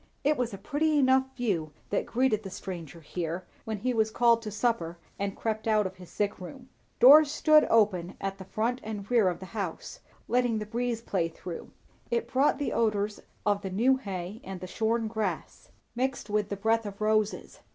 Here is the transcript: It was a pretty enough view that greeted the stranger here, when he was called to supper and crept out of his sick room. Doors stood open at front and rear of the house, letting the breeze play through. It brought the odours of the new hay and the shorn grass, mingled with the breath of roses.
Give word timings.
It 0.23 0.35
was 0.35 0.51
a 0.51 0.57
pretty 0.57 0.97
enough 0.97 1.27
view 1.37 1.73
that 1.91 2.07
greeted 2.07 2.41
the 2.41 2.49
stranger 2.49 3.01
here, 3.01 3.45
when 3.65 3.77
he 3.77 3.93
was 3.93 4.09
called 4.09 4.41
to 4.41 4.49
supper 4.49 4.97
and 5.19 5.37
crept 5.37 5.67
out 5.67 5.85
of 5.85 5.97
his 5.97 6.09
sick 6.09 6.39
room. 6.39 6.69
Doors 6.99 7.29
stood 7.31 7.67
open 7.69 8.17
at 8.19 8.43
front 8.51 8.81
and 8.83 9.07
rear 9.11 9.29
of 9.29 9.39
the 9.39 9.45
house, 9.53 9.99
letting 10.27 10.57
the 10.57 10.65
breeze 10.65 11.03
play 11.03 11.27
through. 11.27 11.69
It 12.09 12.27
brought 12.31 12.57
the 12.57 12.73
odours 12.73 13.21
of 13.45 13.61
the 13.61 13.69
new 13.69 13.97
hay 13.97 14.41
and 14.43 14.59
the 14.59 14.65
shorn 14.65 15.07
grass, 15.07 15.69
mingled 15.95 16.29
with 16.29 16.49
the 16.49 16.57
breath 16.57 16.87
of 16.87 16.99
roses. 16.99 17.59